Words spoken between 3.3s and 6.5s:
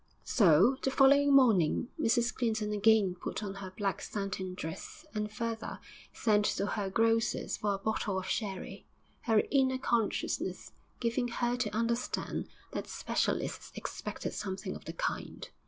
on her black satin dress, and, further, sent